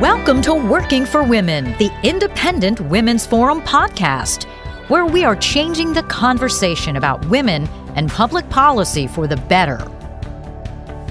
Welcome 0.00 0.42
to 0.42 0.54
Working 0.54 1.04
for 1.04 1.24
Women, 1.24 1.76
the 1.78 1.90
Independent 2.04 2.78
Women's 2.82 3.26
Forum 3.26 3.60
podcast, 3.62 4.44
where 4.88 5.04
we 5.04 5.24
are 5.24 5.34
changing 5.34 5.92
the 5.92 6.04
conversation 6.04 6.94
about 6.94 7.26
women 7.26 7.66
and 7.96 8.08
public 8.08 8.48
policy 8.48 9.08
for 9.08 9.26
the 9.26 9.36
better. 9.36 9.78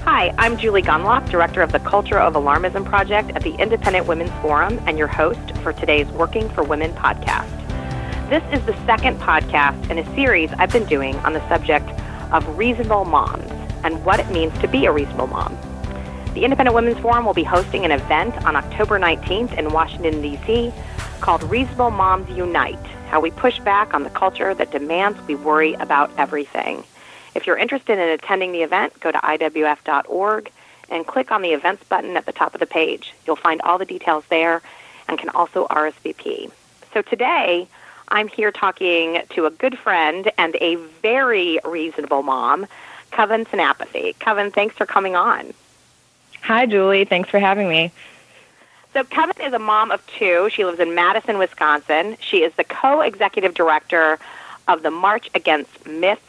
Hi, 0.04 0.32
I'm 0.38 0.56
Julie 0.56 0.80
Gunlock, 0.80 1.28
Director 1.28 1.60
of 1.60 1.70
the 1.70 1.80
Culture 1.80 2.18
of 2.18 2.32
Alarmism 2.32 2.86
Project 2.86 3.32
at 3.32 3.42
the 3.42 3.54
Independent 3.56 4.06
Women's 4.06 4.32
Forum, 4.40 4.80
and 4.86 4.96
your 4.96 5.06
host 5.06 5.54
for 5.58 5.74
today's 5.74 6.08
Working 6.12 6.48
for 6.48 6.64
Women 6.64 6.94
podcast. 6.94 7.50
This 8.30 8.42
is 8.58 8.64
the 8.64 8.86
second 8.86 9.20
podcast 9.20 9.90
in 9.90 9.98
a 9.98 10.14
series 10.14 10.50
I've 10.56 10.72
been 10.72 10.86
doing 10.86 11.14
on 11.16 11.34
the 11.34 11.46
subject 11.50 11.90
of 12.32 12.56
reasonable 12.56 13.04
moms 13.04 13.50
and 13.84 14.02
what 14.06 14.18
it 14.18 14.30
means 14.30 14.58
to 14.60 14.66
be 14.66 14.86
a 14.86 14.92
reasonable 14.92 15.26
mom. 15.26 15.67
The 16.38 16.44
Independent 16.44 16.76
Women's 16.76 16.98
Forum 16.98 17.24
will 17.24 17.34
be 17.34 17.42
hosting 17.42 17.84
an 17.84 17.90
event 17.90 18.32
on 18.46 18.54
October 18.54 18.96
19th 19.00 19.58
in 19.58 19.72
Washington, 19.72 20.22
D.C. 20.22 20.72
called 21.20 21.42
Reasonable 21.42 21.90
Moms 21.90 22.30
Unite 22.30 22.78
How 23.08 23.18
We 23.18 23.32
Push 23.32 23.58
Back 23.58 23.92
on 23.92 24.04
the 24.04 24.10
Culture 24.10 24.54
That 24.54 24.70
Demands 24.70 25.18
We 25.26 25.34
Worry 25.34 25.74
About 25.74 26.16
Everything. 26.16 26.84
If 27.34 27.44
you're 27.44 27.56
interested 27.56 27.98
in 27.98 28.08
attending 28.10 28.52
the 28.52 28.62
event, 28.62 29.00
go 29.00 29.10
to 29.10 29.18
IWF.org 29.18 30.52
and 30.88 31.04
click 31.04 31.32
on 31.32 31.42
the 31.42 31.54
events 31.54 31.82
button 31.82 32.16
at 32.16 32.24
the 32.24 32.30
top 32.30 32.54
of 32.54 32.60
the 32.60 32.66
page. 32.66 33.14
You'll 33.26 33.34
find 33.34 33.60
all 33.62 33.76
the 33.76 33.84
details 33.84 34.22
there 34.30 34.62
and 35.08 35.18
can 35.18 35.30
also 35.30 35.66
RSVP. 35.66 36.52
So 36.94 37.02
today, 37.02 37.66
I'm 38.10 38.28
here 38.28 38.52
talking 38.52 39.22
to 39.30 39.46
a 39.46 39.50
good 39.50 39.76
friend 39.76 40.30
and 40.38 40.54
a 40.60 40.76
very 41.02 41.58
reasonable 41.64 42.22
mom, 42.22 42.68
Kavin 43.10 43.44
Senapathy. 43.48 44.14
Kavin, 44.18 44.52
thanks 44.54 44.76
for 44.76 44.86
coming 44.86 45.16
on. 45.16 45.52
Hi, 46.48 46.64
Julie. 46.64 47.04
Thanks 47.04 47.28
for 47.28 47.38
having 47.38 47.68
me. 47.68 47.92
So, 48.94 49.04
Kavin 49.04 49.46
is 49.46 49.52
a 49.52 49.58
mom 49.58 49.90
of 49.90 50.02
two. 50.06 50.48
She 50.50 50.64
lives 50.64 50.80
in 50.80 50.94
Madison, 50.94 51.36
Wisconsin. 51.36 52.16
She 52.20 52.38
is 52.38 52.54
the 52.54 52.64
co 52.64 53.02
executive 53.02 53.52
director 53.52 54.18
of 54.66 54.82
the 54.82 54.90
March 54.90 55.28
Against 55.34 55.86
Myths 55.86 56.22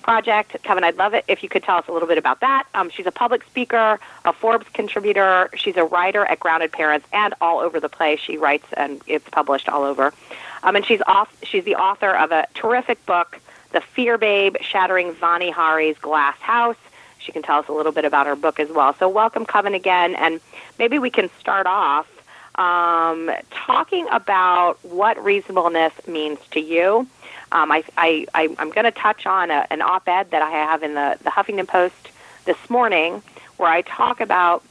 project. 0.00 0.56
Kavin, 0.62 0.84
I'd 0.84 0.96
love 0.96 1.12
it 1.12 1.24
if 1.26 1.42
you 1.42 1.48
could 1.48 1.64
tell 1.64 1.76
us 1.76 1.88
a 1.88 1.92
little 1.92 2.06
bit 2.06 2.18
about 2.18 2.38
that. 2.38 2.68
Um, 2.72 2.88
she's 2.88 3.06
a 3.06 3.10
public 3.10 3.42
speaker, 3.42 3.98
a 4.24 4.32
Forbes 4.32 4.68
contributor. 4.74 5.50
She's 5.56 5.76
a 5.76 5.82
writer 5.82 6.24
at 6.24 6.38
Grounded 6.38 6.70
Parents 6.70 7.08
and 7.12 7.34
all 7.40 7.58
over 7.58 7.80
the 7.80 7.88
place. 7.88 8.20
She 8.20 8.36
writes 8.36 8.66
and 8.76 9.02
it's 9.08 9.28
published 9.28 9.68
all 9.68 9.82
over. 9.82 10.14
Um, 10.62 10.76
and 10.76 10.86
she's 10.86 11.02
off, 11.08 11.36
she's 11.42 11.64
the 11.64 11.74
author 11.74 12.12
of 12.12 12.30
a 12.30 12.46
terrific 12.54 13.04
book, 13.06 13.40
The 13.72 13.80
Fear 13.80 14.18
Babe, 14.18 14.54
Shattering 14.60 15.14
Vani 15.14 15.52
Hari's 15.52 15.98
Glass 15.98 16.38
House 16.38 16.76
she 17.18 17.32
can 17.32 17.42
tell 17.42 17.58
us 17.58 17.68
a 17.68 17.72
little 17.72 17.92
bit 17.92 18.04
about 18.04 18.26
her 18.26 18.36
book 18.36 18.60
as 18.60 18.68
well. 18.68 18.94
So, 18.94 19.08
welcome, 19.08 19.46
Kavin, 19.46 19.74
again, 19.74 20.14
and 20.14 20.40
maybe 20.78 20.98
we 20.98 21.10
can 21.10 21.30
start 21.38 21.66
off 21.66 22.06
um, 22.54 23.30
talking 23.50 24.06
about 24.10 24.78
what 24.84 25.22
reasonableness 25.22 25.92
means 26.06 26.38
to 26.50 26.60
you. 26.60 27.06
Um, 27.52 27.70
I, 27.70 27.84
I, 27.96 28.26
I, 28.34 28.42
am 28.58 28.70
going 28.70 28.84
to 28.84 28.90
touch 28.90 29.26
on 29.26 29.50
a, 29.50 29.66
an 29.70 29.80
op 29.80 30.08
ed 30.08 30.32
that 30.32 30.42
I 30.42 30.50
have 30.50 30.82
in 30.82 30.94
the, 30.94 31.16
the 31.22 31.30
Huffington 31.30 31.66
Post 31.66 32.10
this 32.44 32.58
morning 32.68 33.22
where 33.56 33.70
I 33.70 33.82
talk 33.82 34.20
about 34.20 34.62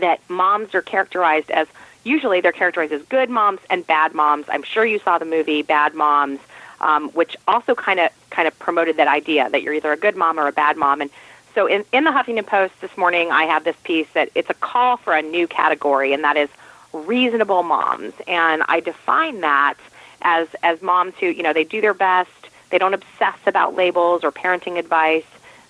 that 0.00 0.20
moms 0.28 0.74
are 0.74 0.82
characterized 0.82 1.50
as 1.50 1.66
usually 2.04 2.40
they're 2.40 2.52
characterized 2.52 2.92
as 2.92 3.02
good 3.02 3.30
moms 3.30 3.60
and 3.70 3.86
bad 3.86 4.14
moms. 4.14 4.46
I'm 4.48 4.62
sure 4.62 4.84
you 4.84 4.98
saw 4.98 5.18
the 5.18 5.24
movie 5.24 5.62
Bad 5.62 5.94
Moms, 5.94 6.40
um, 6.80 7.10
which 7.10 7.36
also 7.46 7.74
kind 7.74 8.00
of 8.00 8.10
kind 8.30 8.46
of 8.48 8.58
promoted 8.58 8.96
that 8.96 9.08
idea 9.08 9.48
that 9.50 9.62
you're 9.62 9.74
either 9.74 9.92
a 9.92 9.96
good 9.96 10.16
mom 10.16 10.38
or 10.38 10.46
a 10.46 10.52
bad 10.52 10.76
mom. 10.76 11.00
And 11.00 11.10
so 11.58 11.66
in, 11.66 11.84
in 11.92 12.04
the 12.04 12.12
Huffington 12.12 12.46
Post 12.46 12.80
this 12.80 12.96
morning, 12.96 13.32
I 13.32 13.42
have 13.42 13.64
this 13.64 13.74
piece 13.82 14.06
that 14.14 14.30
it's 14.36 14.48
a 14.48 14.54
call 14.54 14.96
for 14.96 15.12
a 15.12 15.22
new 15.22 15.48
category, 15.48 16.12
and 16.12 16.22
that 16.22 16.36
is 16.36 16.48
reasonable 16.92 17.64
moms. 17.64 18.14
And 18.28 18.62
I 18.68 18.78
define 18.78 19.40
that 19.40 19.74
as 20.22 20.46
as 20.62 20.80
moms 20.82 21.14
who 21.18 21.26
you 21.26 21.42
know 21.42 21.52
they 21.52 21.64
do 21.64 21.80
their 21.80 21.94
best, 21.94 22.30
they 22.70 22.78
don't 22.78 22.94
obsess 22.94 23.38
about 23.44 23.74
labels 23.74 24.22
or 24.22 24.30
parenting 24.30 24.78
advice. 24.78 25.24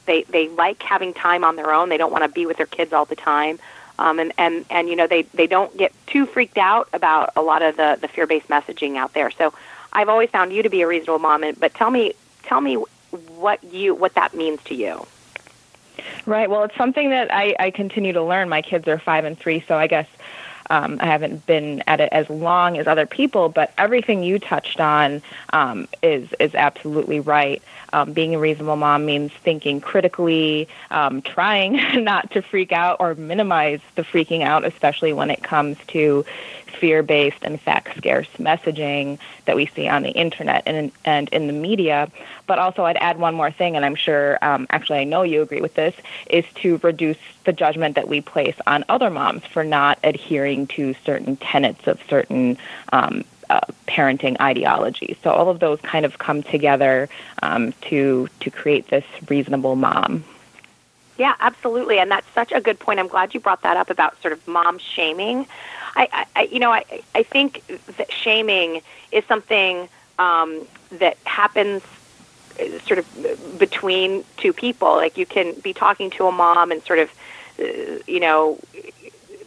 They 0.05 0.25
they 0.25 0.49
like 0.51 0.83
having 0.83 1.15
time 1.15 1.43
on 1.43 1.57
their 1.57 1.73
own. 1.73 1.89
They 1.89 1.97
don't 1.97 2.13
want 2.13 2.25
to 2.25 2.29
be 2.29 2.45
with 2.45 2.59
their 2.59 2.67
kids 2.67 2.93
all 2.93 3.07
the 3.07 3.17
time. 3.17 3.59
Um, 3.99 4.19
and, 4.19 4.35
and, 4.37 4.67
and 4.69 4.91
you 4.91 4.95
know 4.95 5.07
they, 5.07 5.23
they 5.23 5.47
don't 5.47 5.75
get 5.75 5.95
too 6.07 6.27
freaked 6.27 6.59
out 6.59 6.91
about 6.93 7.33
a 7.35 7.41
lot 7.41 7.63
of 7.63 7.79
the, 7.79 7.97
the 7.99 8.09
fear 8.09 8.27
based 8.27 8.49
messaging 8.49 8.99
out 8.99 9.15
there. 9.15 9.31
So 9.31 9.55
I've 9.91 10.11
always 10.11 10.29
found 10.29 10.53
you 10.53 10.63
to 10.63 10.69
be 10.69 10.83
a 10.83 10.87
reasonable 10.87 11.21
mom. 11.21 11.45
And, 11.45 11.59
but 11.59 11.73
tell 11.73 11.91
me 11.91 12.13
tell 12.43 12.61
me 12.61 12.75
what 13.39 13.65
you 13.65 13.95
what 13.95 14.17
that 14.17 14.35
means 14.35 14.63
to 14.65 14.75
you. 14.75 15.07
Right. 16.27 16.49
Well, 16.49 16.65
it's 16.65 16.77
something 16.77 17.11
that 17.11 17.33
I, 17.33 17.55
I 17.59 17.71
continue 17.71 18.13
to 18.13 18.23
learn. 18.23 18.49
My 18.49 18.63
kids 18.63 18.87
are 18.89 18.99
five 18.99 19.25
and 19.25 19.39
three, 19.39 19.65
so 19.67 19.77
I 19.77 19.87
guess 19.87 20.07
um, 20.71 20.99
I 21.01 21.07
haven't 21.07 21.47
been 21.47 21.83
at 21.87 22.01
it 22.01 22.11
as 22.13 22.29
long 22.29 22.79
as 22.79 22.87
other 22.87 23.07
people, 23.07 23.49
but 23.49 23.73
everything 23.79 24.23
you 24.23 24.39
touched 24.39 24.81
on 24.81 25.23
um, 25.53 25.89
is 26.03 26.29
is 26.39 26.55
absolutely 26.55 27.21
right. 27.21 27.63
Um, 27.93 28.13
being 28.13 28.35
a 28.35 28.39
reasonable 28.39 28.77
mom 28.77 29.07
means 29.07 29.33
thinking 29.33 29.81
critically, 29.81 30.69
um, 30.91 31.23
trying 31.23 31.81
not 32.05 32.31
to 32.33 32.43
freak 32.43 32.73
out 32.73 32.99
or 33.01 33.15
minimize 33.15 33.81
the 33.95 34.03
freaking 34.03 34.43
out, 34.43 34.65
especially 34.65 35.13
when 35.13 35.31
it 35.31 35.43
comes 35.43 35.79
to 35.89 36.25
fear 36.67 37.03
based 37.03 37.39
and 37.43 37.61
fact 37.61 37.97
scarce 37.97 38.29
messaging 38.39 39.19
that 39.47 39.57
we 39.57 39.67
see 39.67 39.89
on 39.89 40.03
the 40.03 40.11
internet 40.11 40.63
and, 40.67 40.93
and 41.05 41.29
in 41.31 41.47
the 41.47 41.53
media. 41.53 42.11
But 42.49 42.59
also, 42.59 42.87
I'd 42.87 42.97
add 42.97 43.19
one 43.19 43.35
more 43.35 43.51
thing, 43.51 43.77
and 43.77 43.85
I'm 43.85 43.95
sure, 43.95 44.39
um, 44.43 44.67
actually, 44.71 45.01
I 45.01 45.05
know 45.05 45.23
you 45.23 45.43
agree 45.43 45.61
with 45.61 45.75
this, 45.75 45.95
is 46.31 46.47
to 46.57 46.79
reduce 46.83 47.19
the 47.45 47.53
judgment 47.53 47.95
that 47.95 48.09
we 48.09 48.23
place 48.23 48.57
on 48.67 48.87
other 48.89 49.11
moms 49.11 49.45
for 49.45 49.63
not 49.63 49.99
adhering 50.03 50.67
to 50.69 50.95
certain 51.05 51.37
tenets 51.37 51.87
of 51.87 52.01
certain 52.09 52.57
um, 52.93 53.23
uh, 53.51 53.61
parenting 53.87 54.41
ideologies. 54.41 55.17
So 55.23 55.31
all 55.31 55.51
of 55.51 55.61
those 55.61 55.79
kind 55.83 56.07
of 56.07 56.19
come 56.19 56.43
together 56.43 57.11
um, 57.43 57.75
to 57.83 58.29
to 58.41 58.51
create 58.51 58.89
this 58.89 59.05
reasonable 59.29 59.77
mom. 59.77 60.25
Yeah, 61.19 61.35
absolutely, 61.41 61.99
and 61.99 62.11
that's 62.11 62.31
such 62.35 62.53
a 62.53 62.63
good 62.63 62.79
point. 62.79 62.99
I'm 62.99 63.09
glad 63.09 63.35
you 63.35 63.41
brought 63.41 63.63
that 63.63 63.77
up 63.77 63.91
about 63.91 64.21
sort 64.23 64.33
of 64.33 64.49
mom 64.49 64.79
shaming. 64.79 65.47
I, 65.97 66.27
I 66.35 66.43
you 66.45 66.61
know, 66.61 66.73
I, 66.73 67.03
I 67.15 67.25
think 67.25 67.63
that 67.99 68.11
shaming 68.11 68.81
is 69.13 69.25
something 69.27 69.89
um, 70.19 70.67
that 70.93 71.19
happens 71.25 71.83
sort 72.87 72.99
of 72.99 73.59
between 73.59 74.25
two 74.37 74.53
people. 74.53 74.97
Like 74.97 75.17
you 75.17 75.27
can 75.27 75.55
be 75.61 75.73
talking 75.73 76.11
to 76.11 76.27
a 76.27 76.33
mom 76.33 76.73
and 76.73 76.83
sort 76.83 76.99
of, 76.99 77.11
uh, 77.61 78.03
you 78.07 78.21
know, 78.21 78.59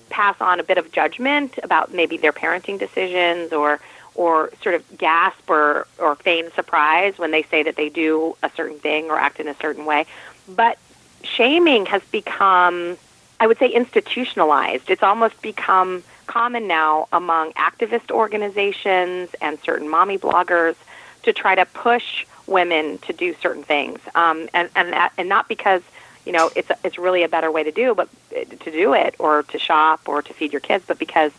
pass 0.09 0.35
on 0.41 0.59
a 0.59 0.63
bit 0.63 0.77
of 0.77 0.91
judgment 0.91 1.57
about 1.63 1.94
maybe 1.94 2.17
their 2.17 2.33
parenting 2.33 2.77
decisions 2.77 3.53
or 3.53 3.79
or 4.13 4.51
sort 4.61 4.75
of 4.75 4.97
gasp 4.97 5.49
or, 5.49 5.88
or 5.97 6.16
feign 6.16 6.51
surprise 6.51 7.17
when 7.17 7.31
they 7.31 7.44
say 7.44 7.63
that 7.63 7.77
they 7.77 7.89
do 7.89 8.35
a 8.44 8.51
certain 8.55 8.77
thing 8.77 9.09
or 9.09 9.17
act 9.17 9.39
in 9.39 9.47
a 9.47 9.55
certain 9.55 9.85
way. 9.85 10.05
But 10.49 10.78
shaming 11.23 11.85
has 11.85 12.01
become, 12.11 12.97
I 13.39 13.47
would 13.47 13.57
say, 13.57 13.69
institutionalized. 13.69 14.89
It's 14.89 15.03
almost 15.03 15.41
become 15.41 16.03
common 16.28 16.67
now 16.67 17.07
among 17.11 17.53
activist 17.53 18.11
organizations 18.11 19.29
and 19.39 19.57
certain 19.61 19.89
mommy 19.89 20.17
bloggers 20.17 20.75
to 21.23 21.33
try 21.33 21.55
to 21.55 21.66
push 21.66 22.25
women 22.51 22.97
to 23.00 23.13
do 23.13 23.34
certain 23.41 23.63
things, 23.63 24.00
um, 24.16 24.47
and 24.53 24.69
and 24.75 24.94
that, 24.94 25.13
and 25.17 25.28
not 25.28 25.47
because 25.47 25.81
you 26.25 26.31
know 26.31 26.51
it's 26.56 26.69
it's 26.84 26.97
really 26.97 27.23
a 27.23 27.29
better 27.29 27.51
way 27.51 27.63
to 27.63 27.72
do, 27.72 27.95
but 27.95 28.09
to 28.31 28.72
do 28.72 28.94
it 28.94 29.16
or 29.17 29.44
to 29.44 29.57
shop 29.57 30.07
or 30.07 30.22
to 30.22 30.34
feed 30.34 30.51
your 30.51 30.61
kids, 30.61 30.84
but 30.88 31.00
because 31.00 31.31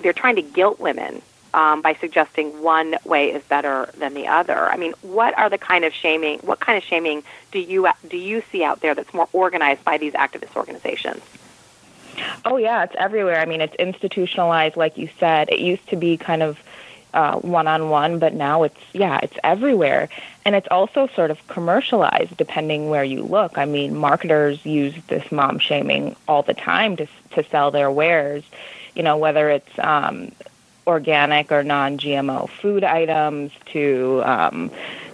they're 0.00 0.12
trying 0.12 0.36
to 0.36 0.42
guilt 0.42 0.80
women 0.80 1.22
um, 1.54 1.82
by 1.82 1.94
suggesting 1.94 2.62
one 2.62 2.96
way 3.04 3.32
is 3.32 3.42
better 3.44 3.90
than 3.98 4.14
the 4.14 4.26
other. 4.28 4.70
I 4.70 4.76
mean, 4.76 4.92
what 5.02 5.36
are 5.38 5.50
the 5.50 5.58
kind 5.58 5.84
of 5.84 5.92
shaming? 5.92 6.38
What 6.40 6.60
kind 6.60 6.78
of 6.78 6.84
shaming 6.84 7.22
do 7.52 7.58
you 7.58 7.88
do 8.08 8.16
you 8.16 8.42
see 8.52 8.62
out 8.64 8.80
there 8.80 8.94
that's 8.94 9.12
more 9.14 9.28
organized 9.32 9.84
by 9.84 9.98
these 9.98 10.12
activist 10.12 10.56
organizations? 10.56 11.22
Oh 12.44 12.56
yeah, 12.56 12.84
it's 12.84 12.94
everywhere. 12.98 13.40
I 13.40 13.46
mean, 13.46 13.60
it's 13.60 13.74
institutionalized, 13.76 14.76
like 14.76 14.98
you 14.98 15.08
said. 15.18 15.48
It 15.50 15.60
used 15.60 15.88
to 15.88 15.96
be 15.96 16.16
kind 16.16 16.42
of 16.42 16.58
one 17.40 17.66
on 17.66 17.90
one, 17.90 18.18
but 18.18 18.34
now 18.34 18.62
it's 18.62 18.80
yeah, 18.92 19.18
it's 19.22 19.36
everywhere, 19.44 20.08
and 20.44 20.54
it's 20.54 20.68
also 20.70 21.08
sort 21.08 21.30
of 21.30 21.46
commercialized 21.48 22.36
depending 22.36 22.88
where 22.90 23.04
you 23.04 23.22
look. 23.22 23.58
I 23.58 23.64
mean, 23.64 23.96
marketers 23.96 24.64
use 24.64 24.94
this 25.08 25.30
mom 25.30 25.58
shaming 25.58 26.16
all 26.28 26.42
the 26.42 26.54
time 26.54 26.96
to 26.96 27.06
to 27.32 27.44
sell 27.44 27.70
their 27.70 27.90
wares. 27.90 28.44
You 28.94 29.02
know, 29.02 29.16
whether 29.16 29.50
it's 29.50 29.78
um, 29.78 30.32
organic 30.86 31.52
or 31.52 31.62
non-GMO 31.62 32.48
food 32.48 32.84
items 32.84 33.52
to 33.66 34.22
um, 34.24 34.70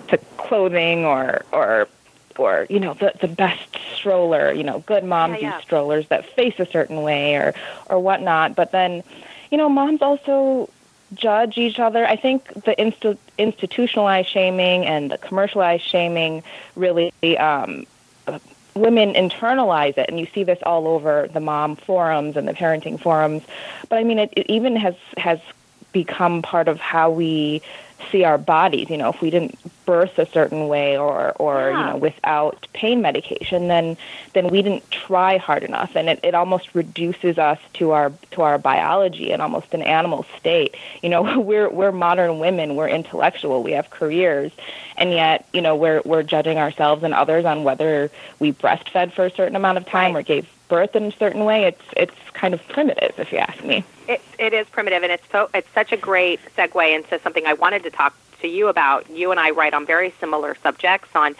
to 0.08 0.18
clothing 0.36 1.04
or 1.04 1.44
or 1.52 1.88
or 2.38 2.66
you 2.68 2.80
know 2.80 2.94
the 2.94 3.12
the 3.20 3.28
best 3.28 3.76
stroller. 3.94 4.52
You 4.52 4.64
know, 4.64 4.80
good 4.80 5.04
moms 5.04 5.34
yeah, 5.34 5.48
yeah. 5.48 5.56
use 5.56 5.64
strollers 5.64 6.08
that 6.08 6.26
face 6.26 6.54
a 6.58 6.66
certain 6.66 7.02
way 7.02 7.34
or 7.36 7.54
or 7.88 7.98
whatnot. 7.98 8.54
But 8.54 8.72
then, 8.72 9.02
you 9.50 9.58
know, 9.58 9.68
moms 9.68 10.02
also 10.02 10.70
judge 11.14 11.58
each 11.58 11.78
other. 11.78 12.06
I 12.06 12.16
think 12.16 12.64
the 12.64 12.80
inst- 12.80 13.18
institutionalized 13.38 14.28
shaming 14.28 14.86
and 14.86 15.10
the 15.10 15.18
commercialized 15.18 15.84
shaming 15.84 16.42
really 16.74 17.12
um, 17.38 17.86
women 18.74 19.14
internalize 19.14 19.96
it, 19.98 20.06
and 20.08 20.20
you 20.20 20.26
see 20.26 20.44
this 20.44 20.58
all 20.64 20.86
over 20.86 21.28
the 21.32 21.40
mom 21.40 21.76
forums 21.76 22.36
and 22.36 22.46
the 22.46 22.52
parenting 22.52 23.00
forums. 23.00 23.42
But 23.88 23.98
I 23.98 24.04
mean, 24.04 24.18
it, 24.18 24.32
it 24.36 24.50
even 24.50 24.76
has 24.76 24.94
has 25.16 25.40
become 25.92 26.42
part 26.42 26.68
of 26.68 26.78
how 26.78 27.10
we 27.10 27.62
see 28.10 28.24
our 28.24 28.38
bodies. 28.38 28.90
You 28.90 28.96
know, 28.96 29.08
if 29.10 29.20
we 29.20 29.30
didn't 29.30 29.58
birth 29.84 30.18
a 30.18 30.26
certain 30.26 30.68
way 30.68 30.96
or 30.96 31.32
or 31.38 31.70
yeah. 31.70 31.78
you 31.78 31.86
know 31.90 31.96
without 31.96 32.66
pain 32.72 33.02
medication, 33.02 33.68
then 33.68 33.96
then 34.32 34.48
we 34.48 34.62
didn't 34.62 34.90
try 34.90 35.36
hard 35.36 35.62
enough, 35.62 35.96
and 35.96 36.08
it, 36.08 36.20
it 36.22 36.34
almost 36.34 36.74
reduces 36.74 37.38
us 37.38 37.58
to 37.74 37.92
our 37.92 38.12
to 38.32 38.42
our 38.42 38.58
biology 38.58 39.32
and 39.32 39.40
almost 39.40 39.72
an 39.74 39.82
animal 39.82 40.26
state. 40.38 40.74
You 41.02 41.08
know, 41.08 41.40
we're 41.40 41.70
we're 41.70 41.92
modern 41.92 42.38
women, 42.38 42.76
we're 42.76 42.88
intellectual, 42.88 43.62
we 43.62 43.72
have 43.72 43.90
careers, 43.90 44.52
and 44.96 45.12
yet 45.12 45.48
you 45.52 45.60
know 45.60 45.76
we're 45.76 46.02
we're 46.04 46.22
judging 46.22 46.58
ourselves 46.58 47.02
and 47.02 47.14
others 47.14 47.44
on 47.44 47.64
whether 47.64 48.10
we 48.38 48.52
breastfed 48.52 49.12
for 49.12 49.26
a 49.26 49.30
certain 49.30 49.56
amount 49.56 49.78
of 49.78 49.86
time 49.86 50.14
right. 50.14 50.20
or 50.20 50.22
gave 50.22 50.48
birth 50.68 50.96
in 50.96 51.04
a 51.04 51.12
certain 51.12 51.44
way. 51.44 51.64
It's 51.64 51.82
it's 51.96 52.14
kind 52.32 52.54
of 52.54 52.66
primitive, 52.68 53.14
if 53.18 53.32
you 53.32 53.38
ask 53.38 53.62
me. 53.64 53.84
It, 54.08 54.20
it 54.38 54.52
is 54.52 54.66
primitive, 54.68 55.02
and 55.02 55.12
it's 55.12 55.28
so 55.30 55.48
it's 55.54 55.70
such 55.72 55.92
a 55.92 55.96
great 55.96 56.40
segue 56.56 56.94
into 56.94 57.18
something 57.20 57.46
I 57.46 57.54
wanted 57.54 57.82
to 57.84 57.90
talk 57.90 58.16
to 58.40 58.48
you 58.48 58.68
about. 58.68 59.08
You 59.10 59.30
and 59.30 59.40
I 59.40 59.50
write 59.50 59.74
on 59.74 59.86
very 59.86 60.14
similar 60.20 60.56
subjects. 60.62 61.08
On, 61.14 61.34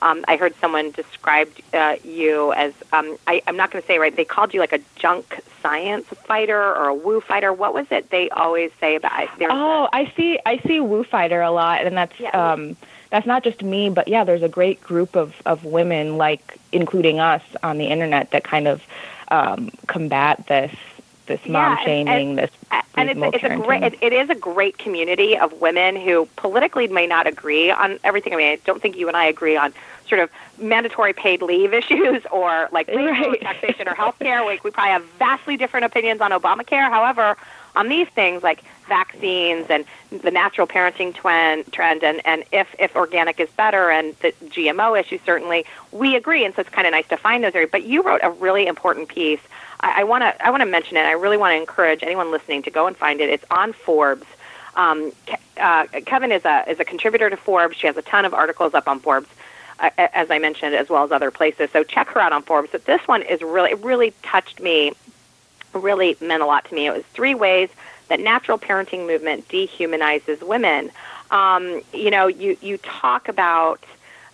um, 0.00 0.24
I 0.28 0.36
heard 0.36 0.54
someone 0.60 0.90
describe 0.92 1.50
uh, 1.74 1.96
you 2.04 2.52
as 2.52 2.72
um, 2.92 3.16
I, 3.26 3.42
I'm 3.46 3.56
not 3.56 3.70
going 3.70 3.82
to 3.82 3.86
say 3.86 3.98
right. 3.98 4.14
They 4.14 4.24
called 4.24 4.54
you 4.54 4.60
like 4.60 4.72
a 4.72 4.80
junk 4.96 5.40
science 5.62 6.06
fighter 6.06 6.60
or 6.60 6.88
a 6.88 6.94
woo 6.94 7.20
fighter. 7.20 7.52
What 7.52 7.74
was 7.74 7.86
it 7.90 8.10
they 8.10 8.30
always 8.30 8.70
say 8.80 8.94
about? 8.96 9.28
Oh, 9.40 9.88
I 9.92 10.12
see. 10.16 10.38
I 10.46 10.58
see 10.58 10.80
woo 10.80 11.04
fighter 11.04 11.40
a 11.40 11.50
lot, 11.50 11.86
and 11.86 11.96
that's. 11.96 12.18
Yeah. 12.18 12.30
Um, 12.30 12.76
that's 13.10 13.26
not 13.26 13.44
just 13.44 13.62
me, 13.62 13.90
but 13.90 14.08
yeah, 14.08 14.24
there's 14.24 14.42
a 14.42 14.48
great 14.48 14.82
group 14.82 15.16
of, 15.16 15.34
of 15.46 15.64
women, 15.64 16.16
like 16.16 16.58
including 16.72 17.20
us 17.20 17.42
on 17.62 17.78
the 17.78 17.86
internet, 17.86 18.30
that 18.32 18.44
kind 18.44 18.68
of 18.68 18.82
um, 19.28 19.70
combat 19.86 20.46
this 20.46 20.74
this 21.26 21.46
mom 21.46 21.76
yeah, 21.76 21.84
shaming, 21.84 22.36
this 22.36 22.50
and 22.94 23.10
it's, 23.10 23.20
it's 23.34 23.44
a 23.44 23.56
great 23.56 23.82
it, 23.82 23.98
it 24.00 24.12
is 24.12 24.30
a 24.30 24.34
great 24.34 24.78
community 24.78 25.36
of 25.36 25.52
women 25.60 25.94
who 25.94 26.26
politically 26.36 26.88
may 26.88 27.06
not 27.06 27.26
agree 27.26 27.70
on 27.70 27.98
everything. 28.02 28.32
I 28.32 28.36
mean, 28.36 28.52
I 28.52 28.56
don't 28.64 28.80
think 28.80 28.96
you 28.96 29.08
and 29.08 29.16
I 29.16 29.26
agree 29.26 29.56
on 29.56 29.72
sort 30.08 30.20
of 30.20 30.30
mandatory 30.58 31.12
paid 31.12 31.42
leave 31.42 31.74
issues 31.82 32.24
or 32.32 32.68
like 32.72 32.88
right. 32.88 33.40
taxation 33.40 33.88
or 33.88 33.94
health 33.94 34.18
care. 34.18 34.44
we, 34.44 34.58
we 34.64 34.70
probably 34.70 34.92
have 34.92 35.04
vastly 35.18 35.56
different 35.56 35.86
opinions 35.86 36.20
on 36.20 36.32
Obamacare. 36.32 36.90
However, 36.90 37.36
on 37.76 37.88
these 37.88 38.08
things 38.08 38.42
like 38.42 38.64
vaccines 38.88 39.66
and 39.68 39.84
the 40.10 40.30
natural 40.30 40.66
parenting 40.66 41.14
trend, 41.14 42.02
and, 42.02 42.20
and 42.26 42.44
if, 42.52 42.74
if 42.78 42.96
organic 42.96 43.38
is 43.38 43.50
better 43.50 43.90
and 43.90 44.16
the 44.20 44.32
GMO 44.46 44.98
issue, 44.98 45.18
certainly, 45.24 45.64
we 45.92 46.16
agree. 46.16 46.44
And 46.44 46.54
so 46.54 46.60
it's 46.62 46.70
kind 46.70 46.86
of 46.86 46.92
nice 46.92 47.06
to 47.08 47.16
find 47.16 47.44
those 47.44 47.54
areas. 47.54 47.70
But 47.70 47.84
you 47.84 48.02
wrote 48.02 48.20
a 48.22 48.30
really 48.30 48.66
important 48.66 49.08
piece 49.08 49.40
I 49.80 50.04
want 50.04 50.22
to 50.22 50.46
I 50.46 50.50
want 50.50 50.62
to 50.62 50.66
mention 50.66 50.96
it. 50.96 51.04
I 51.04 51.12
really 51.12 51.36
want 51.36 51.52
to 51.52 51.56
encourage 51.56 52.02
anyone 52.02 52.30
listening 52.30 52.62
to 52.62 52.70
go 52.70 52.86
and 52.86 52.96
find 52.96 53.20
it. 53.20 53.28
It's 53.28 53.44
on 53.50 53.72
Forbes. 53.72 54.26
Um, 54.74 55.12
uh, 55.56 55.84
Kavin 55.86 56.32
is 56.32 56.44
a 56.44 56.68
is 56.68 56.80
a 56.80 56.84
contributor 56.84 57.30
to 57.30 57.36
Forbes. 57.36 57.76
She 57.76 57.86
has 57.86 57.96
a 57.96 58.02
ton 58.02 58.24
of 58.24 58.34
articles 58.34 58.74
up 58.74 58.88
on 58.88 58.98
Forbes, 58.98 59.28
uh, 59.78 59.90
as 59.96 60.30
I 60.30 60.38
mentioned, 60.38 60.74
as 60.74 60.88
well 60.88 61.04
as 61.04 61.12
other 61.12 61.30
places. 61.30 61.70
So 61.70 61.84
check 61.84 62.08
her 62.08 62.20
out 62.20 62.32
on 62.32 62.42
Forbes. 62.42 62.70
But 62.72 62.86
this 62.86 63.06
one 63.06 63.22
is 63.22 63.40
really 63.40 63.70
it 63.70 63.78
really 63.78 64.12
touched 64.22 64.60
me. 64.60 64.92
Really 65.74 66.16
meant 66.20 66.42
a 66.42 66.46
lot 66.46 66.64
to 66.64 66.74
me. 66.74 66.86
It 66.86 66.92
was 66.92 67.04
three 67.12 67.34
ways 67.34 67.68
that 68.08 68.20
natural 68.20 68.58
parenting 68.58 69.06
movement 69.06 69.48
dehumanizes 69.48 70.42
women. 70.42 70.90
Um, 71.30 71.82
you 71.92 72.10
know, 72.10 72.26
you 72.26 72.56
you 72.60 72.78
talk 72.78 73.28
about. 73.28 73.82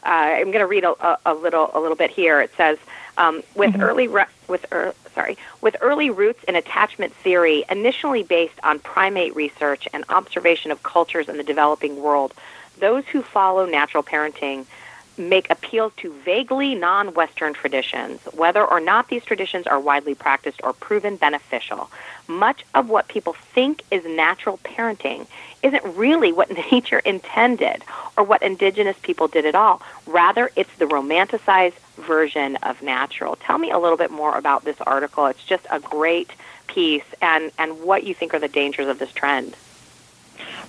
Uh, 0.04 0.36
I'm 0.36 0.48
going 0.48 0.58
to 0.58 0.66
read 0.66 0.84
a, 0.84 1.18
a, 1.24 1.32
little 1.32 1.70
a 1.72 1.80
little 1.80 1.96
bit 1.96 2.10
here. 2.10 2.42
It 2.42 2.50
says 2.58 2.76
um, 3.16 3.42
with 3.54 3.72
mm-hmm. 3.72 3.82
early 3.82 4.08
re- 4.08 4.26
with 4.48 4.66
er- 4.70 4.94
sorry 5.14 5.38
with 5.60 5.76
early 5.80 6.10
roots 6.10 6.44
in 6.44 6.56
attachment 6.56 7.14
theory, 7.14 7.64
initially 7.70 8.22
based 8.22 8.58
on 8.62 8.78
primate 8.80 9.34
research 9.34 9.88
and 9.92 10.04
observation 10.10 10.70
of 10.70 10.82
cultures 10.82 11.28
in 11.28 11.36
the 11.36 11.42
developing 11.42 12.02
world. 12.02 12.34
Those 12.78 13.06
who 13.06 13.22
follow 13.22 13.66
natural 13.66 14.02
parenting 14.02 14.66
make 15.16 15.50
appeals 15.50 15.92
to 15.98 16.12
vaguely 16.24 16.74
non 16.74 17.14
Western 17.14 17.54
traditions, 17.54 18.20
whether 18.32 18.64
or 18.64 18.80
not 18.80 19.08
these 19.08 19.24
traditions 19.24 19.66
are 19.66 19.78
widely 19.78 20.14
practiced 20.14 20.60
or 20.62 20.72
proven 20.72 21.16
beneficial. 21.16 21.90
Much 22.26 22.64
of 22.74 22.88
what 22.88 23.08
people 23.08 23.32
think 23.32 23.82
is 23.90 24.04
natural 24.04 24.58
parenting 24.58 25.26
isn't 25.62 25.84
really 25.96 26.32
what 26.32 26.50
nature 26.72 26.98
intended 27.00 27.82
or 28.16 28.24
what 28.24 28.42
indigenous 28.42 28.96
people 29.02 29.28
did 29.28 29.46
at 29.46 29.54
all. 29.54 29.82
Rather, 30.06 30.50
it's 30.56 30.74
the 30.76 30.86
romanticized 30.86 31.78
version 31.96 32.56
of 32.56 32.82
natural. 32.82 33.36
Tell 33.36 33.58
me 33.58 33.70
a 33.70 33.78
little 33.78 33.98
bit 33.98 34.10
more 34.10 34.36
about 34.36 34.64
this 34.64 34.80
article. 34.80 35.26
It's 35.26 35.44
just 35.44 35.66
a 35.70 35.80
great 35.80 36.30
piece 36.66 37.04
and, 37.20 37.52
and 37.58 37.82
what 37.82 38.04
you 38.04 38.14
think 38.14 38.34
are 38.34 38.38
the 38.38 38.48
dangers 38.48 38.88
of 38.88 38.98
this 38.98 39.12
trend. 39.12 39.56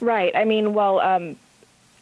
Right. 0.02 0.36
I 0.36 0.44
mean, 0.44 0.74
well, 0.74 1.00
um, 1.00 1.38